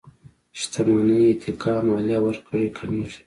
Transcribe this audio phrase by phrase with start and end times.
[0.59, 3.19] شتمنۍ اتکا ماليې ورکړې کمېږي.